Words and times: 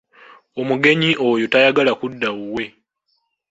Omugenyi 0.59 1.11
oyo 1.29 1.45
tayagala 1.53 1.91
kudda 1.99 2.29
wuwe. 2.37 2.65